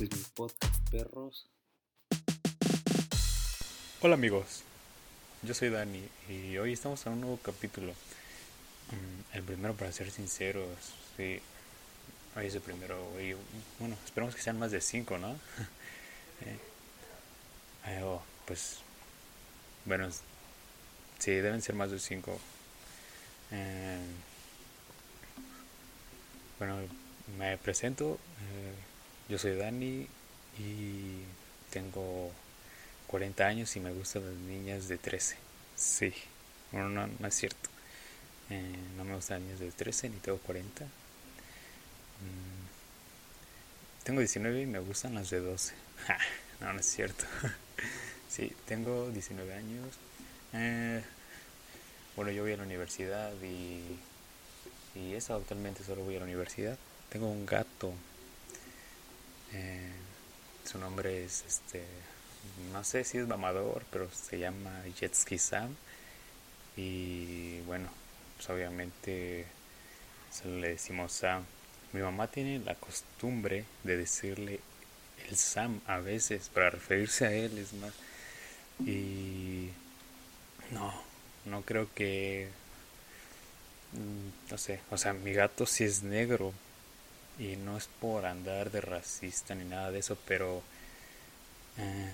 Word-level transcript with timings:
Es 0.00 0.10
mi 0.16 0.24
podcast, 0.34 0.90
perros. 0.90 1.46
Hola 4.00 4.14
amigos, 4.14 4.62
yo 5.42 5.52
soy 5.52 5.68
Dani 5.68 6.02
y 6.26 6.56
hoy 6.56 6.72
estamos 6.72 7.04
en 7.04 7.12
un 7.12 7.20
nuevo 7.20 7.36
capítulo. 7.42 7.92
Mm, 7.92 9.36
El 9.36 9.42
primero, 9.42 9.74
para 9.74 9.92
ser 9.92 10.10
sinceros, 10.10 10.94
sí, 11.18 11.42
hoy 12.34 12.46
es 12.46 12.54
el 12.54 12.62
primero. 12.62 12.96
y, 13.20 13.36
bueno, 13.78 13.94
esperamos 14.02 14.34
que 14.34 14.40
sean 14.40 14.58
más 14.58 14.70
de 14.70 14.80
cinco, 14.80 15.18
¿no? 15.18 15.36
Eh, 17.86 18.02
oh, 18.02 18.22
pues, 18.46 18.78
bueno, 19.84 20.08
sí, 21.18 21.30
deben 21.30 21.60
ser 21.60 21.74
más 21.74 21.90
de 21.90 21.98
cinco. 21.98 22.38
Eh, 23.50 23.98
bueno, 26.58 26.78
me 27.38 27.58
presento. 27.58 28.18
eh, 28.40 28.89
yo 29.30 29.38
soy 29.38 29.54
Dani 29.54 30.08
y 30.58 31.22
tengo 31.70 32.32
40 33.06 33.46
años 33.46 33.76
y 33.76 33.80
me 33.80 33.92
gustan 33.92 34.24
las 34.26 34.34
niñas 34.34 34.88
de 34.88 34.98
13. 34.98 35.36
Sí, 35.76 36.12
bueno, 36.72 36.88
no, 36.88 37.06
no 37.06 37.28
es 37.28 37.34
cierto. 37.36 37.70
Eh, 38.50 38.74
no 38.96 39.04
me 39.04 39.14
gustan 39.14 39.36
las 39.38 39.44
niñas 39.44 39.60
de 39.60 39.70
13 39.70 40.08
ni 40.10 40.16
tengo 40.16 40.38
40. 40.38 40.84
Mm, 40.84 40.88
tengo 44.02 44.18
19 44.18 44.62
y 44.62 44.66
me 44.66 44.80
gustan 44.80 45.14
las 45.14 45.30
de 45.30 45.40
12. 45.40 45.74
Ja, 46.06 46.18
no, 46.60 46.72
no 46.72 46.80
es 46.80 46.86
cierto. 46.86 47.24
sí, 48.28 48.52
tengo 48.66 49.10
19 49.10 49.54
años. 49.54 49.94
Eh, 50.54 51.04
bueno, 52.16 52.32
yo 52.32 52.42
voy 52.42 52.52
a 52.52 52.56
la 52.56 52.64
universidad 52.64 53.32
y, 53.42 53.82
y 54.98 55.14
eso 55.14 55.36
actualmente 55.36 55.84
solo 55.84 56.02
voy 56.02 56.16
a 56.16 56.18
la 56.18 56.24
universidad. 56.24 56.76
Tengo 57.10 57.30
un 57.30 57.46
gato. 57.46 57.92
Eh, 59.52 59.90
su 60.64 60.78
nombre 60.78 61.24
es 61.24 61.44
este 61.46 61.84
no 62.72 62.84
sé 62.84 63.04
si 63.04 63.18
es 63.18 63.26
mamador, 63.26 63.84
pero 63.90 64.08
se 64.10 64.38
llama 64.38 64.82
Jetski 64.98 65.38
Sam. 65.38 65.76
Y 66.76 67.60
bueno, 67.62 67.88
pues 68.36 68.48
obviamente 68.50 69.46
solo 70.32 70.58
le 70.60 70.70
decimos 70.70 71.12
Sam. 71.12 71.44
Mi 71.92 72.00
mamá 72.00 72.28
tiene 72.28 72.60
la 72.60 72.74
costumbre 72.76 73.64
de 73.84 73.96
decirle 73.96 74.60
el 75.28 75.36
Sam 75.36 75.80
a 75.86 75.98
veces 75.98 76.50
para 76.50 76.70
referirse 76.70 77.26
a 77.26 77.32
él, 77.32 77.58
es 77.58 77.72
más. 77.74 77.92
Y 78.86 79.70
no, 80.70 80.92
no 81.46 81.62
creo 81.62 81.88
que. 81.94 82.48
mm, 83.92 84.50
No 84.50 84.58
sé, 84.58 84.80
o 84.90 84.96
sea, 84.96 85.12
mi 85.12 85.32
gato 85.32 85.66
sí 85.66 85.84
es 85.84 86.02
negro. 86.02 86.52
Y 87.38 87.56
no 87.56 87.76
es 87.76 87.88
por 88.00 88.26
andar 88.26 88.70
de 88.70 88.80
racista 88.80 89.54
ni 89.54 89.64
nada 89.64 89.90
de 89.90 90.00
eso, 90.00 90.16
pero. 90.26 90.62
eh, 91.78 92.10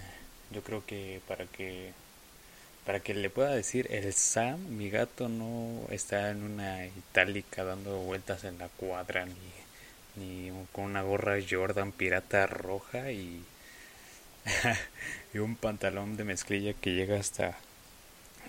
yo 0.51 0.63
creo 0.63 0.85
que 0.87 1.21
para 1.29 1.47
que 1.47 1.93
para 2.85 3.01
que 3.01 3.15
le 3.15 3.31
pueda 3.31 3.51
decir 3.51 3.89
el 3.91 4.13
Sam, 4.15 4.61
mi 4.69 4.91
gato 4.91 5.29
no 5.29 5.87
está 5.91 6.31
en 6.31 6.43
una 6.45 6.87
itálica 6.87 7.65
dando 7.65 7.99
vueltas 7.99 8.45
en 8.45 8.59
la 8.59 8.69
cuadra 8.69 9.27
ni, 9.27 9.35
ni 10.17 10.53
con 10.73 10.85
una 10.85 11.03
gorra 11.03 11.37
Jordan 11.49 11.93
pirata 11.93 12.47
roja 12.47 13.11
y, 13.13 13.45
y 15.35 15.39
un 15.39 15.57
pantalón 15.57 16.17
de 16.17 16.25
mezclilla 16.25 16.75
que 16.75 16.93
llega 16.95 17.19
hasta 17.19 17.57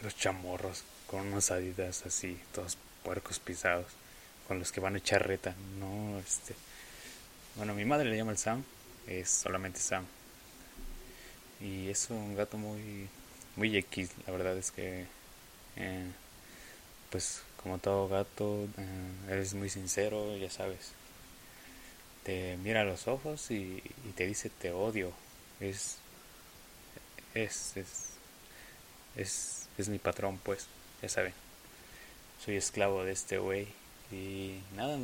los 0.03 0.15
chamorros 0.15 0.83
con 1.07 1.27
unos 1.27 1.51
adidas 1.51 2.05
así, 2.05 2.39
todos 2.53 2.77
puercos 3.03 3.39
pisados, 3.39 3.87
con 4.47 4.59
los 4.59 4.71
que 4.71 4.79
van 4.79 4.95
a 4.95 4.99
echar 4.99 5.27
reta. 5.27 5.53
No, 5.79 6.19
este. 6.19 6.55
Bueno, 7.55 7.73
mi 7.73 7.85
madre 7.85 8.09
le 8.09 8.17
llama 8.17 8.31
el 8.31 8.37
Sam, 8.37 8.63
es 9.07 9.29
solamente 9.29 9.79
Sam. 9.79 10.05
Y 11.59 11.89
es 11.89 12.09
un 12.09 12.35
gato 12.35 12.57
muy, 12.57 13.09
muy 13.55 13.75
X, 13.77 14.11
la 14.25 14.33
verdad 14.33 14.57
es 14.57 14.71
que, 14.71 15.07
eh, 15.75 16.11
pues 17.09 17.41
como 17.61 17.79
todo 17.79 18.07
gato, 18.07 18.67
eh, 18.77 19.39
es 19.41 19.53
muy 19.53 19.69
sincero, 19.69 20.37
ya 20.37 20.49
sabes. 20.49 20.91
Te 22.23 22.57
mira 22.57 22.81
a 22.81 22.85
los 22.85 23.07
ojos 23.07 23.49
y, 23.51 23.81
te 24.15 24.27
dice 24.27 24.49
te 24.49 24.71
odio. 24.71 25.11
Es, 25.59 25.97
es, 27.33 27.75
es, 27.75 27.87
es, 29.15 29.67
es 29.77 29.89
mi 29.89 29.97
patrón, 29.97 30.39
pues, 30.43 30.67
ya 31.01 31.09
saben. 31.09 31.33
Soy 32.45 32.55
esclavo 32.57 33.03
de 33.03 33.13
este 33.13 33.39
güey 33.39 33.67
y 34.11 34.59
nada, 34.75 34.97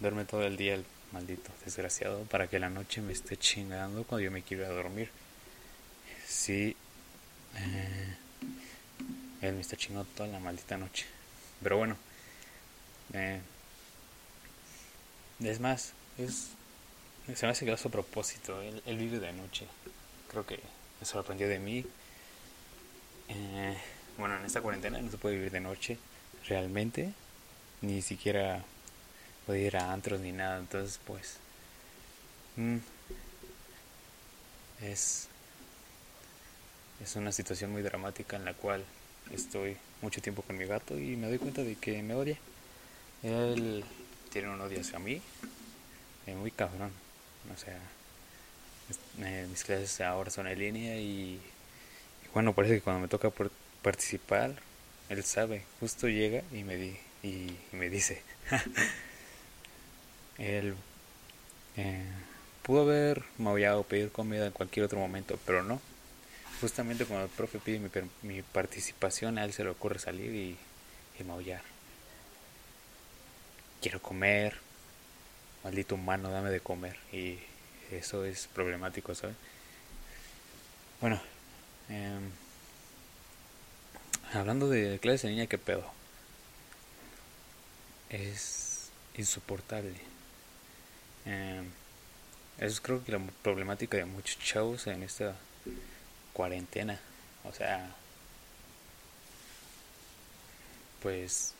duerme 0.00 0.24
todo 0.24 0.42
el 0.44 0.56
día 0.56 0.74
el 0.74 0.84
maldito 1.12 1.50
desgraciado 1.64 2.24
para 2.24 2.48
que 2.48 2.58
la 2.58 2.68
noche 2.68 3.00
me 3.00 3.12
esté 3.12 3.36
chingando 3.36 4.04
cuando 4.04 4.24
yo 4.24 4.30
me 4.30 4.42
quiero 4.42 4.64
ir 4.64 4.70
a 4.70 4.74
dormir. 4.74 5.10
Sí, 6.26 6.76
eh, 7.56 8.16
él 9.42 9.54
me 9.54 9.60
está 9.60 9.76
chingando 9.76 10.08
toda 10.14 10.28
la 10.28 10.40
maldita 10.40 10.76
noche. 10.76 11.06
Pero 11.62 11.78
bueno, 11.78 11.96
eh, 13.12 13.40
es 15.40 15.60
más, 15.60 15.92
es, 16.18 16.50
se 17.34 17.46
me 17.46 17.52
hace 17.52 17.64
que 17.64 17.70
lo 17.70 17.74
hace 17.74 17.88
a 17.88 17.92
propósito. 17.92 18.60
Él, 18.62 18.82
él 18.86 18.98
vive 18.98 19.18
de 19.20 19.32
noche. 19.32 19.66
Creo 20.28 20.44
que 20.44 20.60
eso 21.00 21.14
lo 21.14 21.20
aprendió 21.20 21.48
de 21.48 21.58
mí. 21.58 21.84
Eh, 23.28 23.76
bueno, 24.18 24.36
en 24.36 24.44
esta 24.44 24.60
cuarentena 24.60 25.00
no 25.00 25.10
se 25.10 25.18
puede 25.18 25.36
vivir 25.36 25.52
de 25.52 25.60
noche 25.60 25.98
realmente. 26.48 27.12
Ni 27.82 28.02
siquiera 28.02 28.64
puede 29.46 29.60
ir 29.62 29.76
a 29.76 29.92
antros 29.92 30.20
ni 30.20 30.32
nada. 30.32 30.58
Entonces, 30.58 31.00
pues, 31.06 31.38
mm, 32.56 32.78
es 34.82 35.28
es 37.02 37.16
una 37.16 37.32
situación 37.32 37.70
muy 37.72 37.82
dramática 37.82 38.36
en 38.36 38.44
la 38.44 38.54
cual 38.54 38.84
estoy 39.32 39.76
mucho 40.02 40.20
tiempo 40.22 40.42
con 40.42 40.56
mi 40.56 40.64
gato 40.64 40.98
y 40.98 41.16
me 41.16 41.28
doy 41.28 41.38
cuenta 41.38 41.62
de 41.62 41.76
que 41.76 42.02
me 42.02 42.14
odia. 42.14 42.38
Él 43.22 43.84
tiene 44.32 44.50
un 44.50 44.60
odio 44.60 44.80
hacia 44.80 44.98
mí, 44.98 45.22
eh, 46.26 46.34
muy 46.34 46.50
cabrón. 46.50 46.90
O 47.54 47.56
sea, 47.58 47.78
eh, 49.18 49.46
mis 49.48 49.64
clases 49.64 50.00
ahora 50.00 50.30
son 50.30 50.46
en 50.46 50.58
línea 50.58 50.96
y, 50.98 51.34
y 52.24 52.28
bueno, 52.34 52.54
parece 52.54 52.76
que 52.76 52.82
cuando 52.82 53.02
me 53.02 53.08
toca 53.08 53.30
por- 53.30 53.52
participar, 53.82 54.54
él 55.08 55.24
sabe, 55.24 55.64
justo 55.80 56.08
llega 56.08 56.42
y 56.52 56.64
me, 56.64 56.76
di, 56.76 56.96
y, 57.24 57.56
me 57.72 57.88
dice, 57.88 58.22
él 60.38 60.74
eh, 61.76 62.04
pudo 62.62 62.82
haber 62.82 63.24
maullado 63.38 63.82
pedir 63.82 64.12
comida 64.12 64.46
en 64.46 64.52
cualquier 64.52 64.84
otro 64.84 64.98
momento, 64.98 65.38
pero 65.46 65.62
no. 65.62 65.80
Justamente 66.60 67.06
cuando 67.06 67.24
el 67.24 67.30
profe 67.30 67.58
pide 67.58 67.80
mi, 67.80 67.90
mi 68.22 68.42
participación, 68.42 69.38
a 69.38 69.44
él 69.44 69.52
se 69.52 69.64
le 69.64 69.70
ocurre 69.70 69.98
salir 69.98 70.34
y, 70.34 70.56
y 71.18 71.24
maullar. 71.24 71.62
Quiero 73.80 74.00
comer, 74.00 74.56
maldito 75.64 75.94
humano, 75.94 76.30
dame 76.30 76.50
de 76.50 76.60
comer. 76.60 76.96
Y 77.10 77.38
eso 77.90 78.24
es 78.24 78.48
problemático, 78.48 79.14
¿sabes? 79.14 79.36
Bueno, 81.00 81.20
em, 81.88 82.30
hablando 84.32 84.68
de 84.68 84.98
clases 85.00 85.22
de 85.22 85.30
niña, 85.30 85.46
¿qué 85.46 85.58
pedo? 85.58 85.84
Es 88.14 88.90
insoportable. 89.16 89.96
Em, 91.26 91.66
eso 92.58 92.66
es 92.66 92.80
creo 92.80 93.04
que 93.04 93.10
la 93.10 93.18
problemática 93.42 93.96
de 93.96 94.04
muchos 94.04 94.38
chavos 94.38 94.86
en 94.86 95.02
esta 95.02 95.34
cuarentena. 96.32 97.00
O 97.42 97.52
sea, 97.52 97.90
pues 101.02 101.54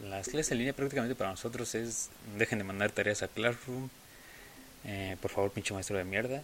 las 0.00 0.28
clases 0.28 0.52
en 0.52 0.58
línea 0.58 0.72
prácticamente 0.72 1.14
para 1.14 1.30
nosotros 1.30 1.74
es 1.74 2.08
dejen 2.38 2.58
de 2.58 2.64
mandar 2.64 2.90
tareas 2.90 3.22
a 3.22 3.28
Classroom, 3.28 3.90
eh, 4.84 5.16
por 5.20 5.30
favor 5.30 5.50
pinche 5.52 5.74
maestro 5.74 5.98
de 5.98 6.04
mierda. 6.04 6.42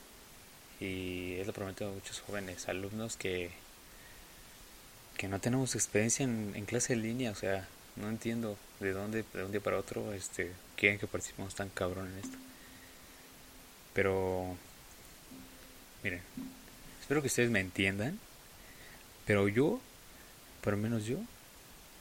Y 0.78 1.36
es 1.36 1.46
lo 1.46 1.54
prometido 1.54 1.88
a 1.90 1.94
muchos 1.94 2.20
jóvenes 2.20 2.68
alumnos 2.68 3.16
que, 3.16 3.50
que 5.16 5.26
no 5.26 5.40
tenemos 5.40 5.74
experiencia 5.74 6.24
en, 6.24 6.52
en 6.54 6.66
clase 6.66 6.92
en 6.92 7.02
línea. 7.02 7.30
O 7.30 7.34
sea, 7.34 7.66
no 7.96 8.08
entiendo 8.08 8.56
de 8.80 8.92
dónde, 8.92 9.24
de 9.32 9.44
un 9.44 9.52
día 9.52 9.60
para 9.60 9.78
otro, 9.78 10.12
este, 10.12 10.52
quieren 10.76 10.98
que 10.98 11.06
participemos 11.06 11.54
tan 11.54 11.68
cabrón 11.70 12.12
en 12.12 12.18
esto. 12.18 12.36
Pero, 13.94 14.56
miren, 16.02 16.20
espero 17.00 17.22
que 17.22 17.28
ustedes 17.28 17.50
me 17.50 17.60
entiendan. 17.60 18.18
Pero 19.24 19.48
yo, 19.48 19.80
por 20.60 20.74
lo 20.74 20.78
menos 20.78 21.04
yo, 21.04 21.18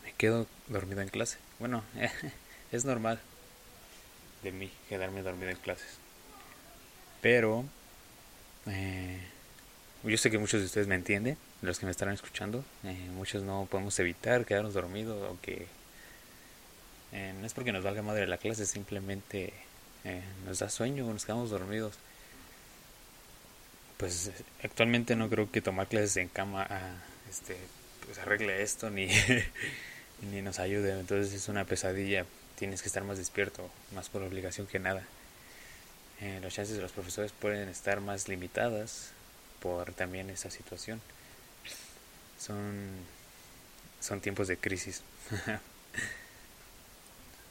me 0.04 0.14
quedo 0.14 0.48
dormido 0.68 1.02
en 1.02 1.10
clase. 1.10 1.38
Bueno, 1.60 1.84
es 2.72 2.86
normal 2.86 3.20
de 4.44 4.52
mí 4.52 4.72
quedarme 4.90 5.24
dormido 5.24 5.50
en 5.50 5.58
clases. 5.58 5.98
Pero, 7.22 7.66
eh, 8.68 9.20
yo 10.04 10.18
sé 10.18 10.30
que 10.30 10.38
muchos 10.38 10.60
de 10.60 10.68
ustedes 10.68 10.88
me 10.88 10.96
entienden, 10.96 11.38
los 11.62 11.80
que 11.80 11.86
me 11.86 11.92
estarán 11.92 12.14
escuchando. 12.14 12.64
eh, 12.84 13.10
muchos 13.16 13.42
no 13.42 13.68
podemos 13.72 13.98
evitar 14.00 14.46
quedarnos 14.46 14.74
dormidos 14.74 15.32
o 15.32 15.40
que 15.42 15.68
eh, 17.16 17.34
no 17.40 17.48
es 17.48 17.54
porque 17.54 17.72
nos 17.72 17.86
valga 17.86 18.02
madre 18.02 18.28
la 18.28 18.38
clase, 18.38 18.66
simplemente 18.66 19.54
eh, 20.04 20.22
nos 20.46 20.60
da 20.60 20.70
sueño, 20.70 21.06
nos 21.06 21.24
quedamos 21.24 21.50
dormidos. 21.50 21.96
Pues 23.96 24.32
actualmente 24.62 25.16
no 25.16 25.30
creo 25.30 25.50
que 25.50 25.62
tomar 25.62 25.88
clases 25.88 26.18
en 26.18 26.28
cama 26.28 26.68
ah, 26.70 26.92
este, 27.30 27.56
pues 28.06 28.18
arregle 28.20 28.62
esto 28.62 28.90
ni, 28.90 29.08
ni 30.30 30.42
nos 30.42 30.60
ayude. 30.60 31.00
Entonces 31.00 31.34
es 31.34 31.48
una 31.48 31.64
pesadilla. 31.64 32.26
Tienes 32.60 32.82
que 32.82 32.90
estar 32.90 33.06
más 33.06 33.18
despierto, 33.18 33.70
más 33.94 34.10
por 34.10 34.22
obligación 34.22 34.68
que 34.68 34.80
nada. 34.80 35.04
Eh, 36.20 36.40
las 36.44 36.54
chances 36.54 36.76
de 36.76 36.82
los 36.82 36.92
profesores 36.92 37.32
pueden 37.32 37.70
estar 37.70 38.02
más 38.02 38.28
limitadas 38.28 39.12
por 39.62 39.94
también 39.94 40.30
esa 40.30 40.52
situación. 40.52 41.00
Son, 42.38 42.90
son 44.02 44.20
tiempos 44.20 44.50
de 44.50 44.58
crisis. 44.58 45.02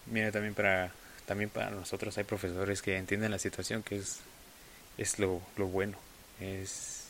Mira, 0.07 0.31
también 0.31 0.55
para, 0.55 0.93
también 1.27 1.51
para 1.51 1.71
nosotros 1.71 2.17
hay 2.19 2.25
profesores 2.25 2.83
que 2.83 2.97
entienden 2.97 3.31
la 3.31 3.39
situación, 3.39 3.83
que 3.83 3.97
es, 3.97 4.21
es 4.99 5.19
lo, 5.19 5.41
lo 5.57 5.67
bueno. 5.67 5.97
Es, 6.41 7.07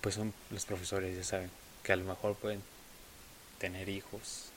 pues 0.00 0.16
son 0.16 0.34
los 0.50 0.64
profesores, 0.64 1.16
ya 1.16 1.24
saben, 1.24 1.50
que 1.82 1.92
a 1.92 1.96
lo 1.96 2.04
mejor 2.04 2.34
pueden 2.36 2.62
tener 3.58 3.88
hijos 3.88 4.50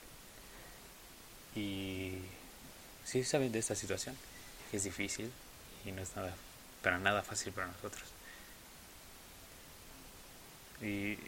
y 1.54 2.18
sí 3.04 3.24
saben 3.24 3.52
de 3.52 3.58
esta 3.58 3.74
situación, 3.74 4.16
que 4.70 4.76
es 4.76 4.84
difícil 4.84 5.30
y 5.84 5.92
no 5.92 6.02
es 6.02 6.14
nada, 6.16 6.34
para 6.82 6.98
nada 6.98 7.22
fácil 7.22 7.52
para 7.52 7.68
nosotros. 7.68 8.04
Y, 10.82 11.18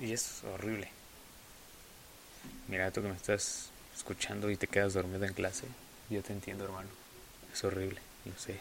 y 0.00 0.12
es 0.12 0.44
horrible. 0.44 0.88
Mira, 2.68 2.90
tú 2.90 3.02
que 3.02 3.08
me 3.08 3.16
estás 3.16 3.70
escuchando 3.96 4.50
y 4.50 4.56
te 4.56 4.66
quedas 4.66 4.94
dormido 4.94 5.24
en 5.24 5.34
clase, 5.34 5.66
yo 6.10 6.22
te 6.22 6.32
entiendo, 6.32 6.64
hermano. 6.64 6.88
Es 7.52 7.62
horrible, 7.64 8.00
lo 8.24 8.38
sé. 8.38 8.60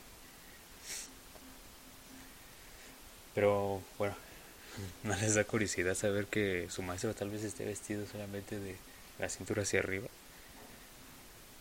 Pero 3.33 3.81
bueno, 3.97 4.15
¿no 5.03 5.15
les 5.15 5.35
da 5.35 5.43
curiosidad 5.43 5.95
saber 5.95 6.27
que 6.27 6.67
su 6.69 6.81
maestro 6.81 7.13
tal 7.13 7.29
vez 7.29 7.43
esté 7.43 7.65
vestido 7.65 8.05
solamente 8.05 8.59
de 8.59 8.75
la 9.19 9.29
cintura 9.29 9.63
hacia 9.63 9.79
arriba? 9.79 10.07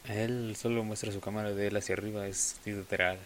Él 0.08 0.56
solo 0.58 0.82
muestra 0.82 1.12
su 1.12 1.20
cámara 1.20 1.52
de 1.52 1.68
él 1.68 1.76
hacia 1.76 1.94
arriba, 1.94 2.26
es 2.26 2.56
literal. 2.64 3.18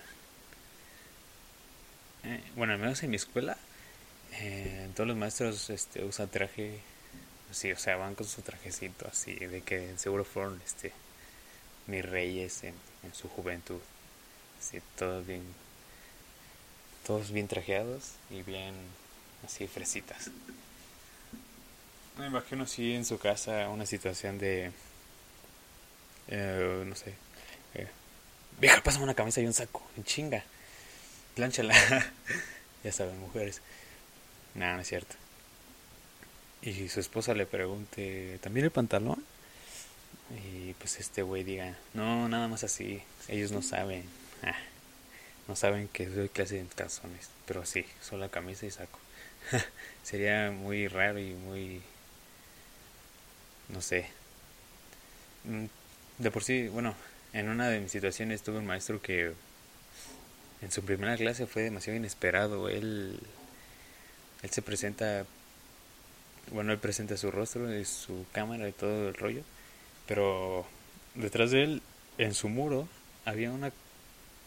Eh, 2.24 2.42
bueno, 2.56 2.72
al 2.72 2.78
menos 2.78 3.02
en 3.02 3.10
mi 3.10 3.16
escuela, 3.16 3.56
eh, 4.32 4.88
todos 4.94 5.06
los 5.06 5.16
maestros 5.16 5.70
este, 5.70 6.04
usan 6.04 6.28
traje 6.28 6.80
Sí, 7.54 7.70
o 7.70 7.78
sea, 7.78 7.96
van 7.96 8.16
con 8.16 8.26
su 8.26 8.42
trajecito 8.42 9.06
así, 9.06 9.32
de 9.36 9.62
que 9.62 9.96
seguro 9.96 10.24
fueron 10.24 10.60
este 10.66 10.92
mis 11.86 12.04
reyes 12.04 12.64
en, 12.64 12.74
su 13.12 13.28
juventud. 13.28 13.80
Así, 14.58 14.80
todos 14.98 15.24
bien, 15.24 15.44
todos 17.06 17.30
bien 17.30 17.46
trajeados 17.46 18.14
y 18.28 18.42
bien 18.42 18.74
así 19.46 19.68
fresitas. 19.68 20.30
Me 22.18 22.26
imagino 22.26 22.64
así 22.64 22.94
en 22.94 23.04
su 23.04 23.18
casa 23.18 23.68
una 23.68 23.86
situación 23.86 24.38
de, 24.38 24.72
eh, 26.28 26.84
no 26.84 26.96
sé, 26.96 27.14
eh, 27.74 27.88
vieja, 28.58 28.82
pásame 28.82 29.04
una 29.04 29.14
camisa 29.14 29.40
y 29.40 29.46
un 29.46 29.54
saco, 29.54 29.82
en 29.96 30.04
chinga, 30.04 30.42
planchala. 31.36 31.74
ya 32.84 32.90
saben, 32.90 33.18
mujeres. 33.20 33.60
Nada, 34.54 34.74
no 34.74 34.80
es 34.80 34.88
cierto 34.88 35.23
y 36.64 36.88
su 36.88 37.00
esposa 37.00 37.34
le 37.34 37.46
pregunte, 37.46 38.38
¿también 38.42 38.64
el 38.64 38.70
pantalón? 38.70 39.22
Y 40.30 40.72
pues 40.74 40.98
este 40.98 41.22
güey 41.22 41.44
diga, 41.44 41.76
no, 41.92 42.28
nada 42.28 42.48
más 42.48 42.64
así, 42.64 43.02
ellos 43.28 43.52
no 43.52 43.60
saben, 43.60 44.04
ah, 44.42 44.56
no 45.46 45.56
saben 45.56 45.88
que 45.88 46.08
soy 46.08 46.30
clase 46.30 46.56
de 46.56 46.66
calzones, 46.66 47.28
pero 47.46 47.66
sí, 47.66 47.84
solo 48.00 48.30
camisa 48.30 48.64
y 48.64 48.70
saco. 48.70 48.98
Sería 50.02 50.50
muy 50.50 50.88
raro 50.88 51.18
y 51.18 51.34
muy, 51.34 51.82
no 53.68 53.82
sé. 53.82 54.06
Mm, 55.44 55.66
de 56.18 56.30
por 56.30 56.44
sí, 56.44 56.68
bueno, 56.68 56.94
en 57.34 57.50
una 57.50 57.68
de 57.68 57.80
mis 57.80 57.92
situaciones 57.92 58.42
tuve 58.42 58.58
un 58.58 58.66
maestro 58.66 59.02
que 59.02 59.32
en 60.62 60.72
su 60.72 60.82
primera 60.82 61.16
clase 61.16 61.46
fue 61.46 61.62
demasiado 61.62 61.98
inesperado. 61.98 62.70
Él, 62.70 63.20
él 64.42 64.50
se 64.50 64.62
presenta 64.62 65.26
bueno, 66.52 66.72
él 66.72 66.78
presenta 66.78 67.16
su 67.16 67.30
rostro 67.30 67.74
y 67.74 67.84
su 67.84 68.26
cámara 68.32 68.68
y 68.68 68.72
todo 68.72 69.08
el 69.08 69.14
rollo, 69.14 69.42
pero 70.06 70.66
detrás 71.14 71.50
de 71.50 71.64
él, 71.64 71.82
en 72.18 72.34
su 72.34 72.48
muro, 72.48 72.88
había 73.24 73.50
una, 73.50 73.72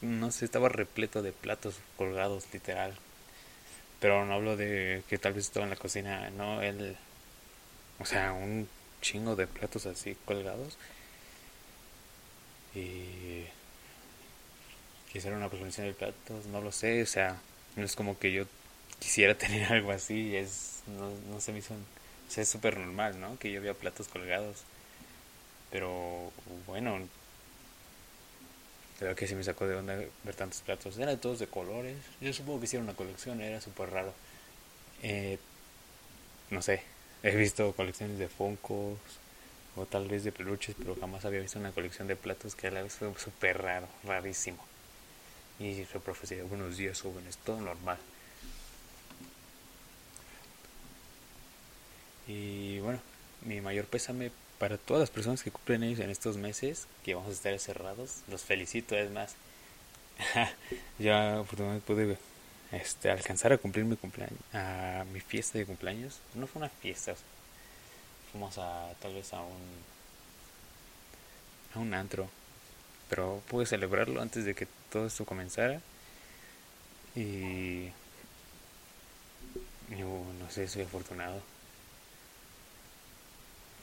no 0.01 0.31
sé, 0.31 0.45
estaba 0.45 0.69
repleto 0.69 1.21
de 1.21 1.31
platos 1.31 1.75
colgados, 1.97 2.45
literal. 2.53 2.93
Pero 3.99 4.25
no 4.25 4.33
hablo 4.35 4.55
de 4.55 5.03
que 5.09 5.17
tal 5.17 5.33
vez 5.33 5.45
estaba 5.45 5.65
en 5.65 5.71
la 5.71 5.75
cocina, 5.75 6.29
no, 6.29 6.61
él, 6.61 6.95
o 7.99 8.05
sea, 8.05 8.31
un 8.33 8.67
chingo 9.01 9.35
de 9.35 9.47
platos 9.47 9.85
así 9.87 10.15
colgados. 10.25 10.77
Y 12.75 13.45
quizá 15.11 15.29
era 15.29 15.37
una 15.37 15.49
presentación 15.49 15.87
de 15.87 15.93
platos, 15.93 16.45
no 16.47 16.61
lo 16.61 16.71
sé, 16.71 17.01
o 17.01 17.05
sea, 17.07 17.37
no 17.75 17.83
es 17.83 17.95
como 17.95 18.19
que 18.19 18.31
yo 18.31 18.45
quisiera 18.99 19.35
tener 19.37 19.71
algo 19.71 19.91
así, 19.91 20.35
es 20.35 20.81
no, 20.87 21.11
no 21.33 21.41
se 21.41 21.51
me 21.51 21.59
hizo, 21.59 21.73
es 22.35 22.49
súper 22.49 22.77
normal, 22.77 23.19
¿no? 23.19 23.37
Que 23.39 23.51
yo 23.51 23.61
vea 23.61 23.73
platos 23.73 24.07
colgados, 24.07 24.63
pero 25.71 26.31
bueno, 26.65 26.99
creo 28.99 29.15
que 29.15 29.27
se 29.27 29.35
me 29.35 29.43
sacó 29.43 29.67
de 29.67 29.75
onda 29.75 29.95
ver 30.23 30.35
tantos 30.35 30.61
platos, 30.61 30.97
eran 30.97 31.19
todos 31.19 31.39
de 31.39 31.47
colores, 31.47 31.97
yo 32.21 32.33
supongo 32.33 32.59
que 32.59 32.65
hicieron 32.65 32.87
una 32.87 32.97
colección, 32.97 33.41
era 33.41 33.61
súper 33.61 33.89
raro, 33.91 34.13
eh, 35.03 35.37
no 36.49 36.61
sé, 36.61 36.81
he 37.23 37.35
visto 37.35 37.73
colecciones 37.73 38.19
de 38.19 38.29
Funkos 38.29 38.97
o 39.75 39.85
tal 39.85 40.07
vez 40.07 40.23
de 40.23 40.31
peluches, 40.31 40.75
pero 40.77 40.95
jamás 40.95 41.25
había 41.25 41.39
visto 41.39 41.59
una 41.59 41.71
colección 41.71 42.07
de 42.07 42.15
platos 42.15 42.55
que 42.55 42.67
a 42.67 42.71
la 42.71 42.81
vez 42.81 42.93
fue 42.93 43.13
súper 43.17 43.61
raro, 43.61 43.87
rarísimo. 44.03 44.63
Y 45.59 45.85
yo 45.85 45.99
profesor, 45.99 46.43
buenos 46.43 46.77
días 46.77 47.01
jóvenes, 47.01 47.37
todo 47.37 47.59
normal. 47.61 47.97
Y 52.27 52.79
bueno, 52.79 52.99
mi 53.41 53.61
mayor 53.61 53.85
pésame 53.85 54.31
para 54.59 54.77
todas 54.77 55.01
las 55.01 55.09
personas 55.09 55.43
que 55.43 55.51
cumplen 55.51 55.83
ellos 55.83 55.99
en 55.99 56.09
estos 56.09 56.37
meses, 56.37 56.87
que 57.03 57.15
vamos 57.15 57.29
a 57.29 57.33
estar 57.33 57.57
cerrados. 57.59 58.21
Los 58.29 58.43
felicito, 58.43 58.95
es 58.95 59.11
más. 59.11 59.35
ya 60.99 61.39
afortunadamente 61.39 61.85
pude 61.85 62.17
este, 62.71 63.09
alcanzar 63.09 63.53
a 63.53 63.57
cumplir 63.57 63.85
mi 63.85 63.95
cumpleaños, 63.95 64.39
a 64.53 65.05
mi 65.13 65.19
fiesta 65.19 65.57
de 65.57 65.65
cumpleaños. 65.65 66.19
No 66.33 66.47
fue 66.47 66.61
una 66.61 66.69
fiesta, 66.69 67.15
fuimos 68.31 68.57
a 68.57 68.93
tal 69.01 69.13
vez 69.13 69.33
a 69.33 69.41
un 69.41 69.97
a 71.75 71.79
un 71.79 71.93
antro, 71.93 72.29
pero 73.09 73.41
pude 73.47 73.65
celebrarlo 73.65 74.21
antes 74.21 74.45
de 74.45 74.55
que 74.55 74.67
todo 74.91 75.07
esto 75.07 75.25
comenzara. 75.25 75.81
Y 77.15 77.87
yo 79.97 80.23
no 80.39 80.49
sé, 80.49 80.67
soy 80.67 80.83
afortunado. 80.83 81.41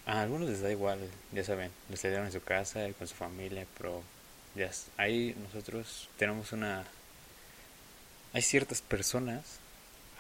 A 0.07 0.21
algunos 0.21 0.49
les 0.49 0.61
da 0.61 0.71
igual, 0.71 0.99
ya 1.33 1.45
saben, 1.45 1.71
les 1.89 2.03
dieron 2.03 2.27
en 2.27 2.33
su 2.33 2.43
casa 2.43 2.87
con 2.99 3.09
su 3.09 3.15
familia, 3.15 3.67
pero 3.79 4.03
ya 4.55 4.71
ahí 4.97 5.35
nosotros 5.43 6.09
tenemos 6.19 6.53
una... 6.53 6.85
Hay 8.35 8.43
ciertas 8.43 8.83
personas 8.83 9.61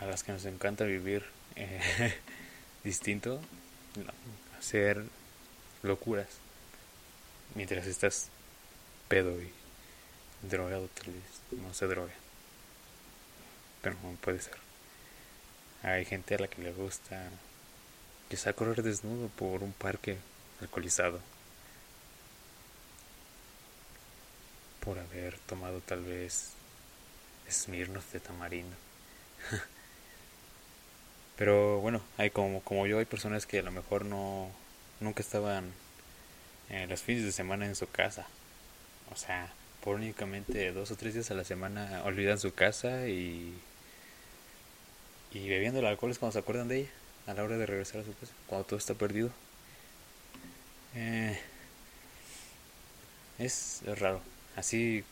a 0.00 0.06
las 0.06 0.22
que 0.22 0.32
nos 0.32 0.44
encanta 0.46 0.84
vivir 0.84 1.24
eh, 1.56 2.14
distinto, 2.84 3.40
hacer 4.58 5.04
locuras, 5.82 6.28
mientras 7.54 7.86
estás 7.86 8.28
pedo 9.08 9.40
y 9.40 9.50
drogado 10.42 10.88
tal 10.88 11.12
no 11.60 11.74
se 11.74 11.86
droga, 11.86 12.12
pero 13.82 13.96
no 14.02 14.12
puede 14.16 14.40
ser. 14.40 14.56
Hay 15.82 16.04
gente 16.04 16.34
a 16.34 16.38
la 16.38 16.48
que 16.48 16.62
le 16.62 16.72
gusta 16.72 17.28
quizá 18.34 18.52
correr 18.52 18.82
desnudo 18.82 19.28
por 19.28 19.62
un 19.62 19.72
parque 19.72 20.16
alcoholizado, 20.60 21.20
por 24.80 24.98
haber 24.98 25.38
tomado 25.46 25.80
tal 25.80 26.02
vez 26.02 26.48
Smirnoff 27.48 28.12
de 28.12 28.18
tamarindo. 28.18 28.74
Pero 31.36 31.78
bueno, 31.78 32.02
hay 32.18 32.30
como, 32.30 32.60
como 32.62 32.88
yo, 32.88 32.98
hay 32.98 33.04
personas 33.04 33.46
que 33.46 33.60
a 33.60 33.62
lo 33.62 33.70
mejor 33.70 34.04
no 34.04 34.50
nunca 34.98 35.22
estaban 35.22 35.72
en 36.70 36.90
los 36.90 37.02
fines 37.02 37.22
de 37.22 37.30
semana 37.30 37.66
en 37.66 37.76
su 37.76 37.88
casa. 37.88 38.26
O 39.12 39.16
sea, 39.16 39.52
por 39.80 39.94
únicamente 39.94 40.72
dos 40.72 40.90
o 40.90 40.96
tres 40.96 41.14
días 41.14 41.30
a 41.30 41.34
la 41.34 41.44
semana 41.44 42.02
olvidan 42.04 42.40
su 42.40 42.52
casa 42.52 43.06
y, 43.06 43.54
y 45.30 45.48
bebiendo 45.48 45.78
el 45.78 45.86
alcohol 45.86 46.10
es 46.10 46.18
cuando 46.18 46.32
se 46.32 46.40
acuerdan 46.40 46.66
de 46.66 46.80
ella 46.80 47.03
a 47.26 47.35
la 47.35 47.43
hora 47.43 47.57
de 47.57 47.66
regresar 47.66 48.00
a 48.00 48.04
su 48.04 48.14
casa, 48.16 48.33
cuando 48.47 48.66
todo 48.66 48.78
está 48.78 48.95
perdido. 48.95 49.31
Eh, 50.95 51.38
es, 53.38 53.83
raro, 53.99 54.21
así 54.57 55.04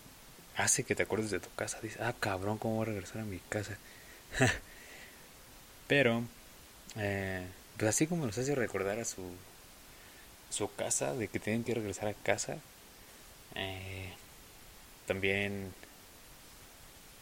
hace 0.56 0.84
que 0.84 0.94
te 0.94 1.04
acuerdes 1.04 1.30
de 1.30 1.40
tu 1.40 1.52
casa. 1.54 1.80
Dices, 1.80 2.00
ah, 2.00 2.14
cabrón, 2.18 2.58
¿cómo 2.58 2.76
voy 2.76 2.84
a 2.84 2.92
regresar 2.92 3.22
a 3.22 3.24
mi 3.24 3.38
casa? 3.48 3.76
Pero, 5.88 6.22
eh, 6.96 7.46
pues 7.76 7.88
así 7.88 8.06
como 8.06 8.26
los 8.26 8.38
hace 8.38 8.54
recordar 8.54 8.98
a 8.98 9.04
su, 9.04 9.22
su 10.50 10.72
casa, 10.74 11.14
de 11.14 11.28
que 11.28 11.40
tienen 11.40 11.64
que 11.64 11.74
regresar 11.74 12.08
a 12.08 12.14
casa, 12.14 12.58
eh, 13.54 14.12
también, 15.06 15.72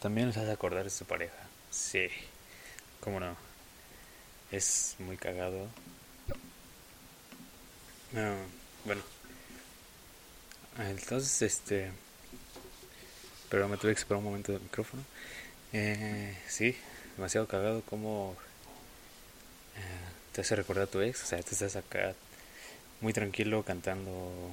también 0.01 0.29
los 0.29 0.37
hace 0.37 0.51
acordar 0.51 0.85
de 0.85 0.91
su 0.91 1.05
pareja. 1.07 1.35
Sí, 1.71 2.09
cómo 3.01 3.21
no. 3.21 3.50
Es 4.50 4.97
muy 4.99 5.16
cagado. 5.16 5.69
Ah, 8.16 8.37
bueno. 8.85 9.02
Entonces, 10.78 11.42
este... 11.42 11.92
Pero 13.49 13.69
me 13.69 13.76
tuve 13.76 13.95
que 13.95 14.00
esperar 14.00 14.19
un 14.19 14.25
momento 14.25 14.52
del 14.52 14.62
micrófono. 14.62 15.02
Eh, 15.73 16.37
sí, 16.49 16.76
demasiado 17.16 17.47
cagado 17.47 17.83
como 17.83 18.37
eh, 19.76 19.80
te 20.33 20.40
hace 20.40 20.57
recordar 20.57 20.85
a 20.85 20.87
tu 20.90 21.00
ex. 21.00 21.23
O 21.25 21.26
sea, 21.26 21.42
te 21.42 21.52
estás 21.52 21.76
acá 21.76 22.14
muy 23.00 23.12
tranquilo 23.12 23.62
cantando 23.64 24.52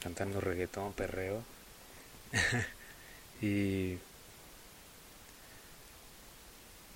cantando 0.00 0.40
reggaetón, 0.40 0.92
perreo. 0.94 1.42
y 3.42 3.98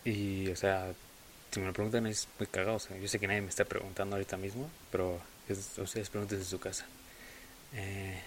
y 0.05 0.49
o 0.51 0.57
sea, 0.57 0.93
si 1.53 1.61
me 1.61 1.67
lo 1.67 1.73
preguntan 1.73 2.07
es 2.07 2.27
muy 2.39 2.47
cagado. 2.47 2.77
O 2.77 2.81
sea, 2.81 2.97
yo 2.97 3.07
sé 3.07 3.19
que 3.19 3.29
nadie 3.29 3.43
me 3.43 3.49
está 3.49 3.65
preguntando 3.65 4.17
ahorita 4.17 4.37
mismo, 4.37 4.69
pero 4.91 5.21
ustedes 5.49 6.11
pregunten 6.11 6.39
en 6.39 6.45
su 6.45 6.59
casa. 6.59 6.87
Eh, 7.75 8.19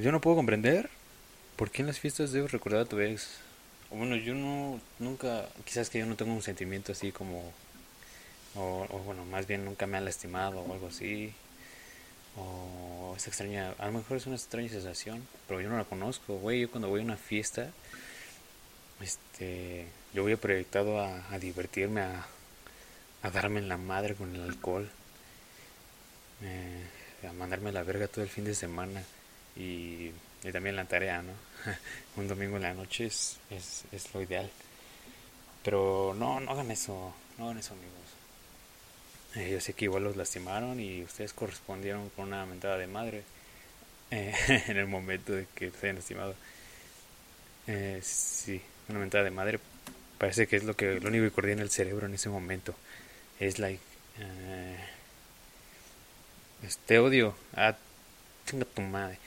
yo 0.00 0.10
no 0.10 0.20
puedo 0.20 0.36
comprender 0.36 0.88
por 1.56 1.70
qué 1.70 1.82
en 1.82 1.88
las 1.88 2.00
fiestas 2.00 2.32
debes 2.32 2.50
recordar 2.50 2.80
a 2.80 2.84
tu 2.86 2.98
ex. 3.00 3.38
bueno, 3.90 4.16
yo 4.16 4.34
no, 4.34 4.80
nunca, 4.98 5.48
quizás 5.64 5.90
que 5.90 5.98
yo 5.98 6.06
no 6.06 6.16
tengo 6.16 6.32
un 6.32 6.42
sentimiento 6.42 6.92
así 6.92 7.12
como, 7.12 7.52
o, 8.54 8.86
bueno, 9.04 9.24
más 9.26 9.46
bien 9.46 9.64
nunca 9.64 9.86
me 9.86 9.98
han 9.98 10.04
lastimado 10.04 10.60
o 10.60 10.72
algo 10.72 10.88
así. 10.88 11.32
O 12.36 13.14
es 13.16 13.28
extraña, 13.28 13.74
a 13.78 13.86
lo 13.86 13.92
mejor 13.92 14.16
es 14.16 14.26
una 14.26 14.34
extraña 14.34 14.68
sensación, 14.68 15.26
pero 15.46 15.60
yo 15.60 15.68
no 15.68 15.76
la 15.76 15.84
conozco, 15.84 16.38
güey. 16.38 16.62
Yo 16.62 16.70
cuando 16.70 16.88
voy 16.88 17.00
a 17.00 17.04
una 17.04 17.16
fiesta, 17.16 17.70
este, 19.04 19.86
yo 20.14 20.22
voy 20.22 20.36
proyectado 20.36 20.98
a, 21.00 21.26
a 21.30 21.38
divertirme, 21.38 22.00
a, 22.00 22.26
a 23.22 23.30
darme 23.30 23.60
en 23.60 23.68
la 23.68 23.76
madre 23.76 24.14
con 24.14 24.34
el 24.34 24.42
alcohol, 24.42 24.90
eh, 26.42 27.28
a 27.28 27.32
mandarme 27.32 27.70
la 27.70 27.82
verga 27.82 28.08
todo 28.08 28.24
el 28.24 28.30
fin 28.30 28.44
de 28.44 28.54
semana 28.54 29.02
y, 29.56 30.10
y 30.42 30.52
también 30.52 30.76
la 30.76 30.86
tarea, 30.86 31.22
¿no? 31.22 31.32
Un 32.16 32.28
domingo 32.28 32.56
en 32.56 32.62
la 32.62 32.74
noche 32.74 33.06
es, 33.06 33.38
es, 33.50 33.84
es 33.92 34.14
lo 34.14 34.22
ideal. 34.22 34.50
Pero 35.62 36.14
no, 36.18 36.40
no 36.40 36.50
hagan 36.52 36.70
eso, 36.70 37.14
no 37.38 37.44
hagan 37.44 37.58
eso, 37.58 37.74
amigos. 37.74 37.92
Eh, 39.36 39.50
yo 39.52 39.60
sé 39.60 39.74
que 39.74 39.84
igual 39.86 40.04
los 40.04 40.16
lastimaron 40.16 40.80
y 40.80 41.02
ustedes 41.02 41.32
correspondieron 41.32 42.08
con 42.10 42.28
una 42.28 42.46
mentada 42.46 42.78
de 42.78 42.86
madre 42.86 43.22
eh, 44.10 44.34
en 44.68 44.76
el 44.78 44.86
momento 44.86 45.32
de 45.32 45.46
que 45.54 45.70
se 45.70 45.86
hayan 45.86 45.96
lastimado. 45.96 46.34
Sí, 48.02 48.60
una 48.88 48.98
mentada 48.98 49.24
de 49.24 49.30
madre 49.30 49.60
parece 50.18 50.46
que 50.46 50.56
es 50.56 50.64
lo 50.64 50.74
que 50.74 51.00
lo 51.00 51.08
único 51.08 51.24
que 51.24 51.30
coordina 51.30 51.62
el 51.62 51.70
cerebro 51.70 52.06
en 52.06 52.14
ese 52.14 52.28
momento. 52.28 52.74
Es 53.40 53.58
like, 53.58 53.80
eh, 54.18 54.78
este 56.62 56.98
odio, 56.98 57.36
ah, 57.54 57.76
chinga 58.46 58.64
tu 58.64 58.82
madre. 58.82 59.18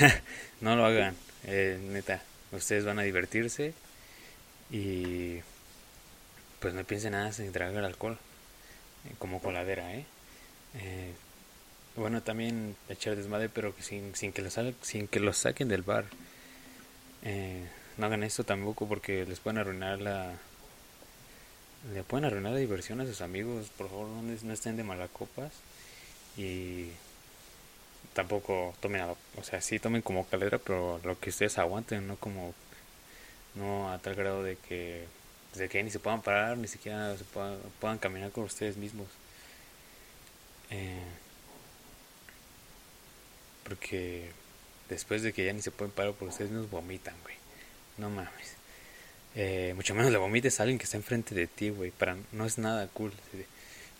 no 0.60 0.76
lo 0.76 0.84
hagan, 0.84 1.16
eh, 1.44 1.78
neta. 1.82 2.22
Ustedes 2.52 2.84
van 2.84 2.98
a 2.98 3.02
divertirse 3.02 3.74
y 4.70 5.40
pues 6.60 6.74
no 6.74 6.84
piensen 6.84 7.12
nada 7.12 7.32
sin 7.32 7.52
tragar 7.52 7.84
alcohol, 7.84 8.18
eh, 9.06 9.14
como 9.18 9.40
coladera, 9.40 9.94
¿eh? 9.94 10.06
¿eh? 10.76 11.12
bueno, 11.96 12.22
también 12.22 12.76
echar 12.88 13.16
desmadre, 13.16 13.48
pero 13.48 13.74
sin, 13.80 14.14
sin, 14.14 14.32
que 14.32 14.42
lo 14.42 14.50
sin 14.82 15.08
que 15.08 15.20
los 15.20 15.36
saquen 15.38 15.68
del 15.68 15.82
bar. 15.82 16.06
Eh, 17.22 17.64
no 17.96 18.06
hagan 18.06 18.22
esto 18.22 18.44
tampoco 18.44 18.88
porque 18.88 19.24
les 19.26 19.40
pueden 19.40 19.58
arruinar 19.58 20.00
la. 20.00 20.32
Le 21.92 22.02
pueden 22.02 22.24
arruinar 22.24 22.52
la 22.52 22.58
diversión 22.58 23.00
a 23.00 23.06
sus 23.06 23.20
amigos. 23.20 23.68
Por 23.76 23.88
favor, 23.88 24.08
no, 24.08 24.52
estén 24.52 24.76
de 24.76 24.84
malacopas. 24.84 25.52
Y 26.36 26.88
tampoco 28.14 28.74
tomen 28.80 29.02
a, 29.02 29.12
o 29.12 29.42
sea, 29.42 29.60
sí 29.60 29.78
tomen 29.78 30.02
como 30.02 30.26
calera, 30.26 30.58
pero 30.58 31.00
lo 31.04 31.18
que 31.20 31.30
ustedes 31.30 31.58
aguanten, 31.58 32.06
no 32.06 32.16
como 32.16 32.54
no 33.54 33.90
a 33.92 33.98
tal 33.98 34.14
grado 34.14 34.42
de 34.42 34.56
que 34.56 35.06
de 35.54 35.68
que 35.68 35.82
ni 35.82 35.90
se 35.90 36.00
puedan 36.00 36.22
parar, 36.22 36.58
ni 36.58 36.68
siquiera 36.68 37.16
se 37.16 37.24
puedan, 37.24 37.58
puedan 37.80 37.98
caminar 37.98 38.30
con 38.32 38.44
ustedes 38.44 38.76
mismos. 38.76 39.08
Eh, 40.70 41.04
porque 43.64 44.30
después 44.88 45.22
de 45.22 45.32
que 45.32 45.44
ya 45.44 45.52
ni 45.52 45.62
se 45.62 45.70
pueden 45.70 45.92
parar 45.92 46.12
por 46.14 46.28
ustedes 46.28 46.50
mismos, 46.50 46.70
vomitan, 46.70 47.14
güey. 47.22 47.43
No 47.98 48.10
mames. 48.10 48.54
Eh, 49.36 49.72
mucho 49.74 49.94
menos 49.94 50.12
le 50.12 50.18
vomites 50.18 50.60
a 50.60 50.62
alguien 50.62 50.78
que 50.78 50.84
está 50.84 50.96
enfrente 50.96 51.34
de 51.34 51.46
ti, 51.46 51.70
güey. 51.70 51.90
Para, 51.90 52.16
no 52.32 52.44
es 52.46 52.58
nada 52.58 52.86
cool. 52.88 53.12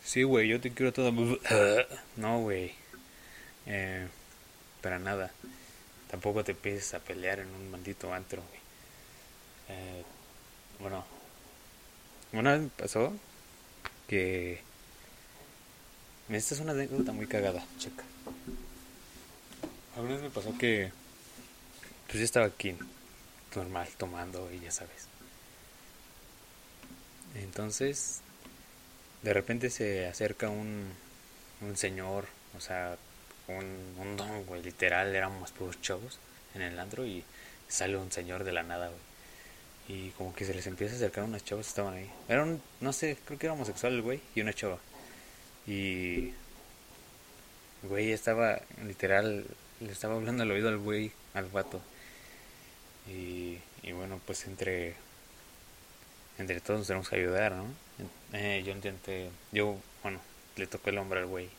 Sí, 0.03 0.23
güey, 0.23 0.47
yo 0.47 0.61
te 0.61 0.71
quiero 0.71 0.93
todo. 0.93 1.11
No, 2.17 2.41
güey. 2.41 2.73
Eh, 3.65 4.07
para 4.81 4.99
nada. 4.99 5.31
Tampoco 6.09 6.43
te 6.43 6.51
empieces 6.51 6.93
a 6.93 6.99
pelear 6.99 7.39
en 7.39 7.49
un 7.49 7.71
maldito 7.71 8.13
antro, 8.13 8.41
eh, 9.67 10.03
bueno, 10.79 11.03
vez 12.31 12.71
pasó 12.77 13.13
que. 14.07 14.61
Esta 16.29 16.55
es 16.55 16.59
una 16.59 16.71
anécdota 16.71 17.11
muy 17.11 17.27
cagada, 17.27 17.65
checa. 17.77 18.03
Alguna 19.95 20.15
vez 20.15 20.23
me 20.23 20.29
pasó 20.29 20.57
que. 20.57 20.91
Pues 22.07 22.19
yo 22.19 22.23
estaba 22.23 22.45
aquí, 22.45 22.75
normal, 23.55 23.87
tomando 23.97 24.51
y 24.51 24.59
ya 24.59 24.71
sabes. 24.71 25.07
Entonces, 27.35 28.21
de 29.23 29.33
repente 29.33 29.69
se 29.69 30.07
acerca 30.07 30.49
un, 30.49 30.91
un 31.61 31.77
señor, 31.77 32.25
o 32.57 32.61
sea, 32.61 32.97
un, 33.47 33.95
un 33.99 34.17
don, 34.17 34.45
güey, 34.45 34.61
literal, 34.63 35.15
éramos 35.15 35.51
puros 35.51 35.81
chavos 35.81 36.19
en 36.53 36.61
el 36.61 36.79
andro 36.79 37.05
y 37.05 37.23
sale 37.67 37.97
un 37.97 38.11
señor 38.11 38.43
de 38.43 38.53
la 38.53 38.63
nada, 38.63 38.87
güey. 38.87 38.99
Y 39.87 40.09
como 40.11 40.33
que 40.33 40.45
se 40.45 40.53
les 40.53 40.65
empieza 40.65 40.93
a 40.93 40.97
acercar 40.97 41.23
unas 41.23 41.43
chavas 41.43 41.67
que 41.67 41.69
estaban 41.69 41.93
ahí. 41.93 42.09
Era 42.27 42.43
un, 42.43 42.61
no 42.81 42.93
sé, 42.93 43.17
creo 43.25 43.37
que 43.37 43.45
era 43.45 43.53
homosexual 43.53 43.93
el 43.93 44.01
güey 44.01 44.21
y 44.33 44.41
una 44.41 44.53
chava. 44.53 44.79
Y, 45.67 46.33
güey, 47.83 48.11
estaba, 48.11 48.61
literal, 48.83 49.45
le 49.79 49.91
estaba 49.91 50.15
hablando 50.15 50.43
al 50.43 50.51
oído 50.51 50.69
al 50.69 50.77
güey, 50.77 51.11
al 51.33 51.45
vato. 51.45 51.81
Y, 53.07 53.59
y 53.83 53.91
bueno, 53.91 54.19
pues 54.25 54.45
entre, 54.45 54.95
entre 56.37 56.59
todos 56.59 56.79
nos 56.79 56.87
tenemos 56.87 57.09
que 57.09 57.15
ayudar, 57.17 57.53
¿no? 57.53 57.65
Eh, 58.33 58.63
yo 58.65 58.73
intenté, 58.73 59.29
yo, 59.51 59.77
bueno, 60.03 60.19
le 60.57 60.67
toqué 60.67 60.89
el 60.89 60.97
hombro 60.97 61.19
al 61.19 61.25
güey 61.27 61.49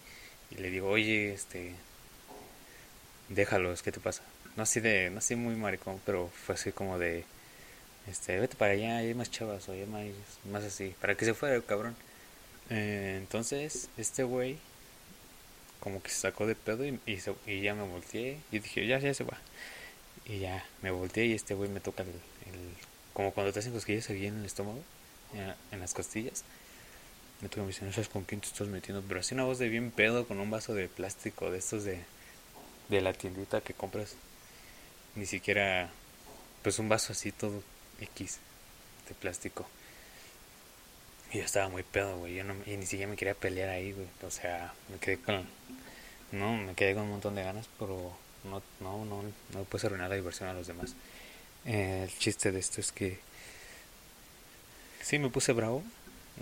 y 0.50 0.56
le 0.56 0.70
digo, 0.70 0.88
oye, 0.88 1.32
este, 1.32 1.74
déjalos, 3.28 3.82
¿qué 3.82 3.92
te 3.92 4.00
pasa? 4.00 4.22
No 4.56 4.62
así 4.62 4.80
de, 4.80 5.10
no 5.10 5.18
así 5.18 5.36
muy 5.36 5.54
maricón, 5.54 6.00
pero 6.04 6.28
fue 6.28 6.54
así 6.54 6.72
como 6.72 6.98
de, 6.98 7.24
este, 8.08 8.38
vete 8.38 8.56
para 8.56 8.72
allá, 8.72 8.98
hay 8.98 9.14
más 9.14 9.30
chavas, 9.30 9.68
o 9.68 9.72
hay 9.72 9.86
más, 9.86 10.04
más 10.50 10.64
así, 10.64 10.94
para 11.00 11.14
que 11.16 11.24
se 11.24 11.34
fuera 11.34 11.54
el 11.54 11.64
cabrón. 11.64 11.96
Eh, 12.70 13.16
entonces, 13.18 13.88
este 13.96 14.22
güey, 14.24 14.58
como 15.80 16.02
que 16.02 16.10
se 16.10 16.20
sacó 16.20 16.46
de 16.46 16.54
pedo 16.54 16.84
y, 16.84 17.00
y, 17.46 17.60
ya 17.60 17.74
me 17.74 17.84
volteé 17.84 18.38
y 18.50 18.58
dije, 18.58 18.86
ya, 18.86 18.98
ya 18.98 19.14
se 19.14 19.24
va. 19.24 19.38
Y 20.26 20.40
ya 20.40 20.64
me 20.82 20.90
volteé 20.90 21.26
y 21.26 21.32
este 21.34 21.54
güey 21.54 21.70
me 21.70 21.80
toca 21.80 22.02
el, 22.02 22.10
como 23.12 23.32
cuando 23.32 23.52
te 23.52 23.60
hacen 23.60 23.72
cosquillas 23.72 24.10
aquí 24.10 24.26
en 24.26 24.38
el 24.38 24.44
estómago, 24.44 24.82
en, 25.72 25.80
las 25.80 25.94
costillas 25.94 26.44
me 27.40 27.48
tuve 27.48 27.72
que 27.72 27.84
no 27.84 27.92
sabes 27.92 28.08
con 28.08 28.24
quién 28.24 28.40
te 28.40 28.46
estás 28.46 28.66
metiendo, 28.68 29.02
pero 29.06 29.20
así 29.20 29.34
una 29.34 29.44
voz 29.44 29.58
de 29.58 29.68
bien 29.68 29.90
pedo 29.90 30.26
con 30.26 30.40
un 30.40 30.50
vaso 30.50 30.74
de 30.74 30.88
plástico 30.88 31.50
de 31.50 31.58
estos 31.58 31.84
de, 31.84 32.02
de 32.88 33.00
la 33.00 33.12
tiendita 33.12 33.60
que 33.60 33.74
compras. 33.74 34.16
Ni 35.14 35.26
siquiera, 35.26 35.90
pues 36.62 36.78
un 36.78 36.88
vaso 36.88 37.12
así 37.12 37.32
todo 37.32 37.62
X 38.00 38.38
de 39.08 39.14
plástico. 39.14 39.66
Y 41.32 41.38
yo 41.38 41.44
estaba 41.44 41.68
muy 41.68 41.82
pedo, 41.82 42.18
güey. 42.18 42.34
Yo 42.34 42.44
no, 42.44 42.54
y 42.66 42.76
ni 42.76 42.86
siquiera 42.86 43.10
me 43.10 43.16
quería 43.16 43.34
pelear 43.34 43.70
ahí, 43.70 43.92
güey. 43.92 44.06
O 44.22 44.30
sea, 44.30 44.72
me 44.90 44.98
quedé 44.98 45.18
con. 45.18 45.46
No, 46.32 46.56
me 46.56 46.74
quedé 46.74 46.94
con 46.94 47.04
un 47.04 47.10
montón 47.10 47.34
de 47.34 47.42
ganas, 47.42 47.68
pero 47.78 48.16
no, 48.46 48.62
no, 48.80 49.04
no, 49.04 49.22
no 49.52 49.64
puedes 49.64 49.84
arruinar 49.84 50.08
la 50.08 50.16
diversión 50.16 50.48
a 50.48 50.54
los 50.54 50.66
demás. 50.66 50.94
Eh, 51.64 52.04
el 52.04 52.18
chiste 52.18 52.52
de 52.52 52.60
esto 52.60 52.80
es 52.80 52.92
que. 52.92 53.18
Sí, 55.02 55.18
me 55.18 55.30
puse 55.30 55.52
bravo, 55.52 55.84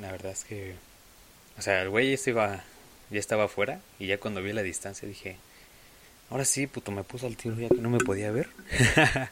la 0.01 0.11
verdad 0.11 0.33
es 0.33 0.45
que, 0.45 0.75
o 1.59 1.63
sea, 1.63 1.83
el 1.83 1.91
güey 1.91 2.09
ya 2.09 2.15
estaba, 2.15 2.65
ya 3.11 3.21
estaba 3.21 3.45
afuera 3.45 3.81
y 3.99 4.07
ya 4.07 4.19
cuando 4.19 4.43
vi 4.43 4.55
la 4.55 4.63
distancia 4.63 5.07
dije, 5.07 5.37
Ahora 6.31 6.45
sí, 6.45 6.67
puto, 6.67 6.91
me 6.91 7.05
puso 7.05 7.27
al 7.27 7.37
tiro 7.37 7.55
ya 7.57 7.69
que 7.69 7.77
no 7.77 7.91
me 7.91 7.99
podía 7.99 8.31
ver. 8.31 8.49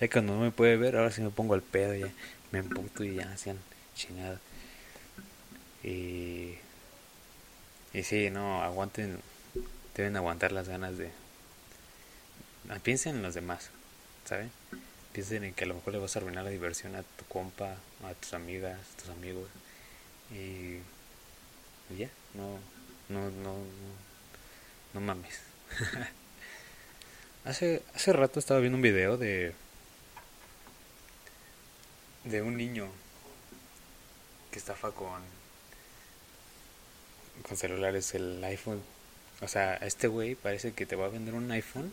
ya 0.00 0.10
cuando 0.10 0.34
no 0.34 0.40
me 0.40 0.50
puede 0.50 0.76
ver, 0.76 0.96
ahora 0.96 1.10
sí 1.10 1.20
me 1.20 1.30
pongo 1.30 1.54
al 1.54 1.62
pedo 1.62 1.94
ya. 1.94 2.08
Me 2.50 2.60
emputo 2.60 3.04
y 3.04 3.16
ya 3.16 3.30
hacían 3.30 3.58
chingada. 3.94 4.40
Y. 5.82 6.54
Y 7.92 8.02
sí, 8.02 8.30
no, 8.30 8.62
aguanten. 8.62 9.20
Deben 9.94 10.16
aguantar 10.16 10.52
las 10.52 10.68
ganas 10.68 10.96
de. 10.96 11.10
Ah, 12.70 12.78
piensen 12.82 13.16
en 13.16 13.22
los 13.22 13.34
demás, 13.34 13.70
¿saben? 14.24 14.50
Piensen 15.12 15.44
en 15.44 15.54
que 15.54 15.64
a 15.64 15.66
lo 15.66 15.74
mejor 15.74 15.92
le 15.92 15.98
vas 15.98 16.16
a 16.16 16.18
arruinar 16.18 16.44
la 16.44 16.50
diversión 16.50 16.96
a 16.96 17.02
tu 17.02 17.24
compa, 17.26 17.76
a 18.02 18.14
tus 18.14 18.32
amigas, 18.32 18.78
a 18.78 19.00
tus 19.00 19.10
amigos. 19.10 19.48
Y. 20.30 20.78
y 21.92 21.96
ya, 21.98 22.08
no, 22.32 22.58
no, 23.08 23.30
no, 23.30 23.52
no, 23.52 23.64
no 24.94 25.00
mames. 25.00 25.40
hace, 27.44 27.82
hace 27.94 28.12
rato 28.12 28.38
estaba 28.38 28.60
viendo 28.60 28.76
un 28.76 28.82
video 28.82 29.18
de. 29.18 29.52
de 32.24 32.42
un 32.42 32.56
niño 32.56 32.88
que 34.50 34.58
estafa 34.58 34.90
con. 34.92 35.22
con 37.46 37.56
celulares, 37.58 38.14
el 38.14 38.42
iPhone. 38.42 38.82
O 39.42 39.48
sea, 39.48 39.74
este 39.76 40.08
güey 40.08 40.34
parece 40.34 40.72
que 40.72 40.86
te 40.86 40.96
va 40.96 41.06
a 41.06 41.10
vender 41.10 41.34
un 41.34 41.50
iPhone. 41.50 41.92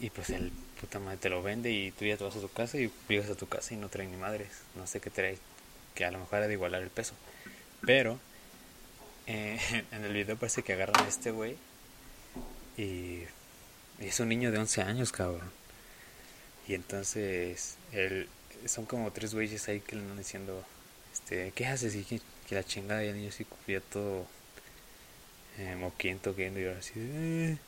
Y 0.00 0.10
pues 0.10 0.30
el 0.30 0.50
puta 0.80 0.98
madre 0.98 1.18
te 1.18 1.28
lo 1.28 1.42
vende 1.42 1.70
y 1.70 1.90
tú 1.92 2.06
ya 2.06 2.16
te 2.16 2.24
vas 2.24 2.34
a 2.34 2.40
tu 2.40 2.48
casa 2.48 2.78
y 2.78 2.90
llegas 3.08 3.30
a 3.30 3.34
tu 3.34 3.46
casa 3.46 3.74
y 3.74 3.76
no 3.76 3.88
trae 3.88 4.06
ni 4.06 4.16
madres. 4.16 4.48
No 4.74 4.86
sé 4.86 5.00
qué 5.00 5.10
trae. 5.10 5.38
Que 5.94 6.04
a 6.04 6.10
lo 6.10 6.18
mejor 6.18 6.38
era 6.38 6.48
de 6.48 6.54
igualar 6.54 6.82
el 6.82 6.88
peso. 6.88 7.14
Pero 7.86 8.18
eh, 9.26 9.58
en 9.92 10.04
el 10.04 10.12
video 10.12 10.36
parece 10.36 10.62
que 10.62 10.72
agarran 10.72 11.04
a 11.04 11.08
este 11.08 11.30
güey 11.30 11.56
y, 12.76 13.24
es 14.00 14.18
un 14.18 14.30
niño 14.30 14.50
de 14.50 14.58
11 14.58 14.82
años, 14.82 15.12
cabrón. 15.12 15.50
Y 16.66 16.74
entonces 16.74 17.76
él, 17.92 18.28
son 18.66 18.86
como 18.86 19.12
tres 19.12 19.34
güeyes 19.34 19.68
ahí 19.68 19.80
que 19.80 19.96
le 19.96 20.02
andan 20.02 20.16
diciendo, 20.16 20.64
este, 21.12 21.52
¿qué 21.52 21.66
haces? 21.66 21.94
Y 21.94 22.04
que, 22.04 22.20
la 22.50 22.64
chingada 22.64 23.04
y 23.04 23.08
el 23.08 23.16
niño 23.16 23.28
así 23.28 23.46
ya 23.68 23.80
todo 23.80 24.26
eh, 25.58 25.76
moquiento, 25.76 26.34
y 26.36 26.62
yo 26.62 26.72
así, 26.76 27.58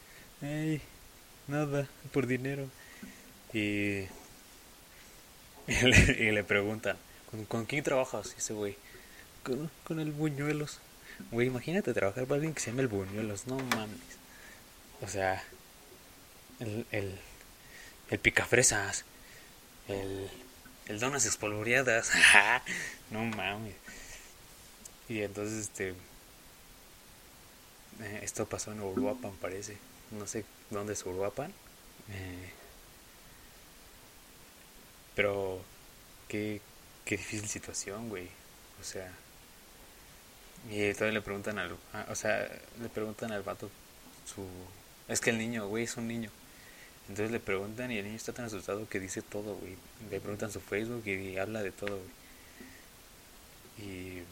eh, 0.43 0.81
nada, 1.49 1.89
por 2.13 2.27
dinero. 2.27 2.69
Y, 3.53 4.07
le, 5.83 6.45
preguntan, 6.45 6.97
¿con, 7.49 7.67
quién 7.67 7.85
trabajas? 7.85 8.33
Y 8.35 8.39
ese 8.39 8.53
güey, 8.55 8.77
con, 9.43 9.71
con 9.85 10.01
el 10.01 10.13
Buñuelos. 10.13 10.79
Güey, 11.31 11.47
imagínate 11.47 11.93
trabajar 11.93 12.25
para 12.25 12.37
alguien 12.37 12.55
que 12.55 12.61
se 12.61 12.71
llama 12.71 12.83
el 12.83 12.89
Buñuelos, 12.89 13.47
no 13.47 13.57
mames. 13.57 14.01
O 15.03 15.09
sea, 15.09 15.43
el, 16.61 16.87
el, 16.91 17.19
el 18.11 18.19
picafresas, 18.19 19.05
el, 19.89 20.29
el 20.87 21.01
donas 21.01 21.27
espolvoreadas, 21.27 22.11
no 23.11 23.25
mames. 23.25 23.75
Y 25.09 25.23
entonces, 25.23 25.61
este, 25.61 25.95
eh, 28.01 28.21
esto 28.23 28.47
pasó 28.47 28.73
en 28.73 28.81
Uruapan, 28.81 29.33
parece. 29.41 29.77
No 30.13 30.27
sé 30.27 30.45
dónde 30.71 30.93
es 30.93 31.05
Uruapan. 31.05 31.53
Eh, 32.11 32.51
pero, 35.15 35.61
qué, 36.29 36.61
qué 37.05 37.17
difícil 37.17 37.49
situación, 37.49 38.09
güey. 38.09 38.29
O 38.81 38.85
sea, 38.85 39.13
y 40.71 40.93
todavía 40.95 41.19
le 41.19 41.23
preguntan 41.23 41.59
al, 41.59 41.77
ah, 41.93 42.07
o 42.09 42.15
sea, 42.15 42.49
le 42.81 42.89
preguntan 42.89 43.33
al 43.33 43.43
vato 43.43 43.71
su, 44.25 44.47
es 45.09 45.21
que 45.21 45.31
el 45.31 45.39
niño, 45.39 45.67
güey, 45.69 45.85
es 45.85 45.97
un 45.97 46.09
niño. 46.09 46.31
Entonces 47.09 47.33
le 47.33 47.41
preguntan 47.41 47.91
y 47.91 47.99
el 47.99 48.05
niño 48.05 48.17
está 48.17 48.33
tan 48.33 48.45
asustado 48.47 48.89
que 48.89 49.01
dice 49.01 49.23
todo, 49.23 49.57
güey. 49.57 49.77
Le 50.11 50.21
preguntan 50.21 50.53
su 50.53 50.61
Facebook 50.61 51.07
y, 51.07 51.37
habla 51.37 51.63
de 51.63 51.73
todo, 51.73 51.99
güey. 51.99 52.11
Y, 53.79 54.23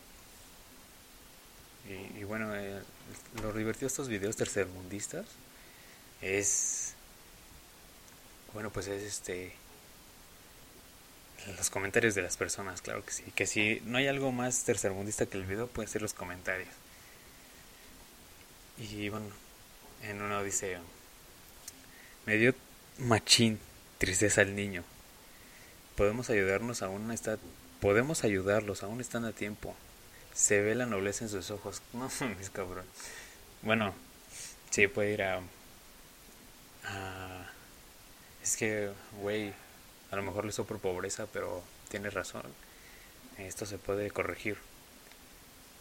y, 2.18 2.24
bueno, 2.24 2.54
eh, 2.54 2.80
lo 3.42 3.52
divertido 3.52 3.88
estos 3.88 4.08
videos 4.08 4.36
tercermundistas 4.36 5.26
es, 6.22 6.94
bueno, 8.52 8.70
pues 8.70 8.86
es 8.88 9.02
este 9.02 9.54
los 11.56 11.70
comentarios 11.70 12.14
de 12.14 12.22
las 12.22 12.36
personas, 12.36 12.82
claro 12.82 13.04
que 13.04 13.12
sí. 13.12 13.24
Que 13.34 13.46
si 13.46 13.80
no 13.84 13.98
hay 13.98 14.08
algo 14.08 14.32
más 14.32 14.64
tercermundista 14.64 15.26
que 15.26 15.38
el 15.38 15.44
video, 15.44 15.66
pueden 15.66 15.90
ser 15.90 16.02
los 16.02 16.12
comentarios. 16.12 16.68
Y 18.78 19.08
bueno, 19.08 19.26
en 20.02 20.22
uno 20.22 20.42
dice, 20.42 20.78
me 22.26 22.36
dio 22.36 22.54
machín 22.98 23.58
tristeza 23.98 24.42
al 24.42 24.54
niño. 24.54 24.84
Podemos 25.96 26.30
ayudarnos 26.30 26.82
aún 26.82 27.10
está, 27.10 27.38
podemos 27.80 28.24
ayudarlos, 28.24 28.82
aún 28.82 29.00
están 29.00 29.24
a 29.24 29.32
tiempo. 29.32 29.74
Se 30.34 30.60
ve 30.60 30.74
la 30.74 30.86
nobleza 30.86 31.24
en 31.24 31.30
sus 31.30 31.50
ojos. 31.50 31.82
No, 31.92 32.08
mis 32.38 32.50
cabrón. 32.50 32.84
Bueno, 33.62 33.94
sí 34.70 34.86
puede 34.86 35.12
ir 35.12 35.22
a, 35.22 35.42
a 36.84 37.46
es 38.42 38.56
que, 38.56 38.90
güey, 39.20 39.52
a 40.10 40.16
lo 40.16 40.22
mejor 40.22 40.44
lo 40.44 40.50
hizo 40.50 40.64
por 40.64 40.78
pobreza, 40.78 41.26
pero 41.32 41.62
tiene 41.88 42.10
razón. 42.10 42.42
Esto 43.38 43.66
se 43.66 43.78
puede 43.78 44.10
corregir. 44.10 44.58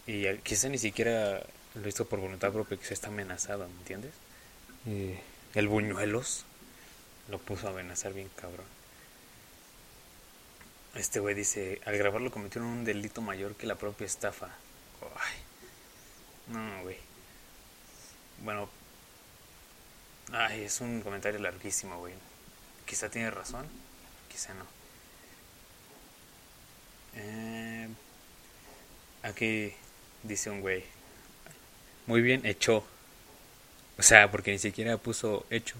Y 0.06 0.32
quizá 0.38 0.68
ni 0.68 0.78
siquiera 0.78 1.42
lo 1.74 1.88
hizo 1.88 2.06
por 2.06 2.20
voluntad 2.20 2.52
propia, 2.52 2.78
se 2.82 2.94
está 2.94 3.08
amenazado, 3.08 3.66
¿me 3.68 3.78
entiendes? 3.78 4.12
Y 4.86 5.14
el 5.54 5.68
Buñuelos 5.68 6.44
lo 7.28 7.38
puso 7.38 7.68
a 7.68 7.70
amenazar 7.70 8.12
bien 8.12 8.30
cabrón. 8.36 8.66
Este 10.94 11.20
güey 11.20 11.34
dice, 11.34 11.80
al 11.84 11.96
grabarlo 11.96 12.30
cometieron 12.30 12.68
un 12.68 12.84
delito 12.84 13.20
mayor 13.20 13.54
que 13.54 13.66
la 13.66 13.76
propia 13.76 14.06
estafa. 14.06 14.48
Ay, 15.16 15.36
no, 16.48 16.82
güey. 16.82 16.98
Bueno, 18.42 18.68
ay, 20.32 20.62
es 20.64 20.80
un 20.80 21.00
comentario 21.02 21.40
larguísimo, 21.40 21.98
güey. 21.98 22.14
Quizá 22.86 23.08
tiene 23.08 23.30
razón, 23.30 23.66
quizá 24.28 24.54
no. 24.54 24.64
Eh, 27.14 27.88
aquí 29.22 29.74
dice 30.22 30.50
un 30.50 30.60
güey, 30.60 30.84
muy 32.06 32.22
bien 32.22 32.44
hecho. 32.46 32.84
O 33.98 34.02
sea, 34.02 34.30
porque 34.30 34.50
ni 34.50 34.58
siquiera 34.58 34.96
puso 34.96 35.46
hecho. 35.50 35.76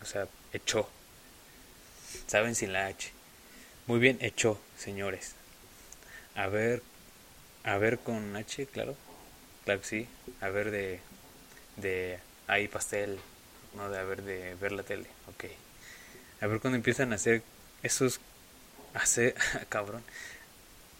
O 0.00 0.04
sea, 0.06 0.28
echó. 0.52 0.88
Saben 2.26 2.54
sin 2.54 2.72
la 2.72 2.86
H. 2.86 3.12
Muy 3.86 3.98
bien 3.98 4.18
hecho, 4.20 4.60
señores. 4.78 5.34
A 6.34 6.46
ver, 6.46 6.82
a 7.64 7.76
ver 7.78 7.98
con 7.98 8.34
H, 8.36 8.66
claro. 8.66 8.96
Claro 9.64 9.80
que 9.80 9.86
sí. 9.86 10.08
A 10.40 10.48
ver 10.48 10.70
de, 10.70 11.00
de 11.76 12.18
ahí 12.46 12.68
pastel, 12.68 13.18
no 13.74 13.88
de 13.88 13.98
a 13.98 14.04
ver 14.04 14.22
de 14.22 14.54
ver 14.56 14.72
la 14.72 14.82
tele. 14.82 15.06
Ok. 15.28 15.44
A 16.40 16.46
ver 16.46 16.60
cuando 16.60 16.76
empiezan 16.76 17.12
a 17.12 17.16
hacer 17.16 17.42
esos, 17.82 18.20
hacer, 18.94 19.34
cabrón. 19.68 20.02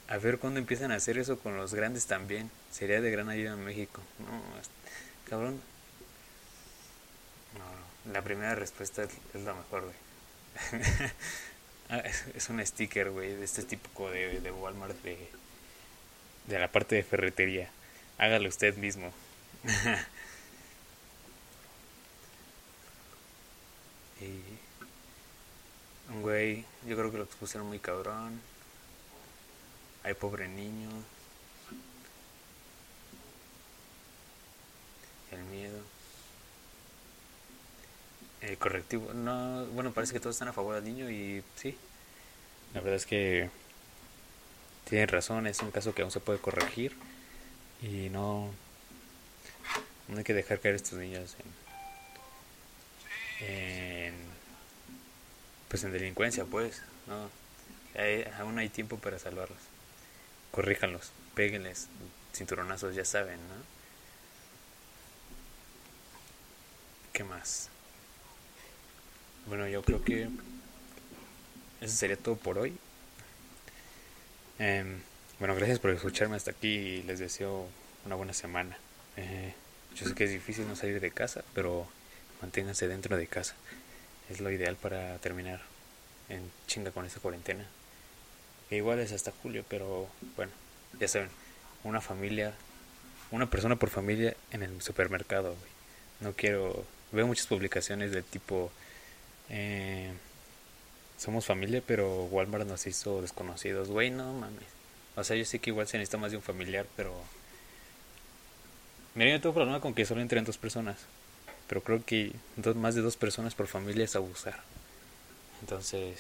A 0.09 0.19
ver 0.19 0.39
cuándo 0.39 0.61
empiezan 0.61 0.93
a 0.93 0.97
hacer 0.97 1.17
eso 1.19 1.39
con 1.39 1.57
los 1.57 1.75
grandes 1.75 2.07
también. 2.07 2.51
Sería 2.71 3.01
de 3.01 3.11
gran 3.11 3.29
ayuda 3.29 3.55
en 3.55 3.65
México. 3.65 4.01
No, 4.19 4.43
cabrón. 5.29 5.61
No, 7.59 8.13
la 8.13 8.23
primera 8.23 8.55
respuesta 8.55 9.05
es, 9.05 9.11
la 9.43 9.55
mejor, 9.55 9.85
güey. 9.85 10.83
Ah, 11.89 11.99
es, 12.35 12.49
un 12.49 12.65
sticker, 12.65 13.11
güey, 13.11 13.35
de 13.35 13.45
este 13.45 13.65
tipo 13.65 14.09
de, 14.09 14.41
de 14.41 14.51
Walmart 14.51 14.97
de, 15.03 15.29
de 16.47 16.59
la 16.59 16.69
parte 16.69 16.95
de 16.95 17.03
ferretería. 17.03 17.71
Hágalo 18.17 18.49
usted 18.49 18.77
mismo. 18.77 19.13
y, 24.21 24.41
güey, 26.20 26.64
yo 26.87 26.96
creo 26.96 27.11
que 27.11 27.18
lo 27.18 27.25
expusieron 27.25 27.68
muy 27.68 27.79
cabrón. 27.79 28.40
Ay, 30.03 30.14
pobre 30.14 30.48
niño. 30.48 30.88
El 35.31 35.44
miedo. 35.44 35.79
El 38.40 38.59
correctivo. 38.59 39.14
No, 39.14 39.64
bueno, 39.66 39.92
parece 39.92 40.12
que 40.12 40.20
todos 40.20 40.37
están 40.37 40.48
a 40.48 40.53
favor 40.53 40.75
del 40.75 40.85
niño 40.85 41.09
y 41.11 41.42
sí. 41.57 41.77
La 42.75 42.81
verdad 42.81 42.96
es 42.96 43.07
que 43.07 43.51
tienen 44.88 45.09
razón, 45.09 45.46
es 45.46 45.61
un 45.61 45.70
caso 45.70 45.94
que 45.94 46.03
aún 46.03 46.11
se 46.11 46.20
puede 46.20 46.38
corregir 46.38 46.96
y 47.83 48.09
no, 48.11 48.51
no 50.09 50.18
hay 50.18 50.25
que 50.25 50.35
dejar 50.35 50.61
caer 50.61 50.75
a 50.75 50.77
estos 50.77 50.98
niños 50.98 51.37
en 53.40 54.12
pues 55.73 55.85
en 55.85 55.93
delincuencia, 55.93 56.45
pues, 56.45 56.83
no. 57.07 57.31
aún 58.39 58.59
hay 58.59 58.69
tiempo 58.69 58.99
para 58.99 59.19
salvarlos 59.19 59.57
corríjanlos, 60.53 61.11
péguenles 61.35 61.89
cinturonazos, 62.33 62.95
ya 62.95 63.05
saben, 63.05 63.37
¿no? 63.37 63.73
¿qué 67.13 67.25
más? 67.25 67.69
Bueno, 69.47 69.67
yo 69.67 69.83
creo 69.83 70.03
que 70.05 70.29
eso 71.81 71.97
sería 71.97 72.17
todo 72.17 72.37
por 72.37 72.59
hoy. 72.59 72.77
Em, 74.59 75.01
bueno, 75.39 75.55
gracias 75.55 75.79
por 75.79 75.91
escucharme 75.91 76.37
hasta 76.37 76.53
aquí 76.53 76.69
y 76.69 77.03
les 77.03 77.19
deseo 77.19 77.67
una 78.07 78.15
buena 78.15 78.33
semana. 78.33 78.79
Eh, 79.17 79.55
yo 79.95 80.07
sé 80.07 80.15
que 80.15 80.25
es 80.25 80.31
difícil 80.31 80.69
no 80.69 80.77
salir 80.77 81.01
de 81.01 81.11
casa, 81.11 81.43
pero 81.55 81.87
manténganse 82.41 82.89
dentro 82.89 83.17
de 83.17 83.27
casa. 83.27 83.55
Es 84.31 84.41
lo 84.41 84.51
ideal 84.51 84.77
para 84.77 85.19
terminar 85.19 85.61
en 86.29 86.51
chinga 86.67 86.91
con 86.91 87.05
esta 87.05 87.21
cuarentena. 87.21 87.67
Que 88.69 88.77
igual 88.77 89.01
es 89.01 89.13
hasta 89.13 89.33
julio, 89.43 89.65
pero 89.69 90.09
bueno, 90.37 90.53
ya 90.99 91.09
saben, 91.09 91.29
una 91.85 92.01
familia, 92.01 92.55
una 93.31 93.51
persona 93.51 93.77
por 93.77 93.91
familia 93.91 94.35
en 94.51 94.63
el 94.63 94.81
supermercado. 94.81 95.55
No 96.21 96.33
quiero, 96.33 96.85
veo 97.11 97.27
muchas 97.27 97.47
publicaciones 97.47 98.13
del 98.13 98.25
tipo, 98.25 98.71
eh, 99.51 100.13
somos 101.19 101.47
familia, 101.47 101.83
pero 101.87 102.25
Walmart 102.25 102.67
nos 102.67 102.87
hizo 102.87 103.23
desconocidos. 103.23 103.89
Güey, 103.89 104.11
no 104.11 104.33
mames. 104.33 104.65
O 105.15 105.25
sea, 105.25 105.37
yo 105.37 105.45
sé 105.45 105.59
que 105.59 105.71
igual 105.71 105.87
se 105.87 105.99
necesita 105.99 106.19
más 106.19 106.31
de 106.31 106.39
un 106.39 106.43
familiar, 106.43 106.87
pero... 106.97 107.15
Mira, 109.15 109.31
yo 109.31 109.41
tengo 109.41 109.55
problema 109.55 109.81
con 109.81 109.95
que 109.95 110.07
solo 110.07 110.23
entren 110.23 110.45
dos 110.45 110.57
personas. 110.57 110.97
Pero 111.73 111.83
creo 111.83 112.05
que 112.05 112.33
dos, 112.57 112.77
más 112.77 112.95
de 112.95 113.01
dos 113.01 113.17
personas 113.17 113.55
por 113.55 113.67
familia 113.67 114.05
es 114.05 114.15
abusar. 114.15 114.61
Entonces, 115.63 116.19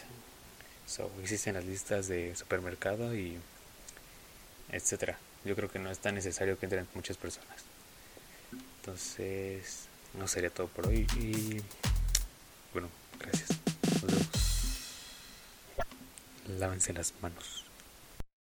existen 1.20 1.52
las 1.52 1.66
listas 1.66 2.08
de 2.08 2.34
supermercado 2.34 3.14
y 3.14 3.36
etcétera. 4.70 5.18
Yo 5.44 5.54
creo 5.54 5.70
que 5.70 5.78
no 5.78 5.90
es 5.90 5.98
tan 5.98 6.14
necesario 6.14 6.58
que 6.58 6.64
entren 6.64 6.88
muchas 6.94 7.18
personas. 7.18 7.64
Entonces, 8.80 9.88
no 10.14 10.26
sería 10.26 10.48
todo 10.48 10.68
por 10.68 10.86
hoy 10.86 11.06
y 11.20 11.60
bueno, 12.72 12.88
gracias. 13.20 13.50
Nos 13.92 14.06
vemos. 14.06 14.28
Lávense 16.48 16.94
las 16.94 17.12
manos. 17.20 17.66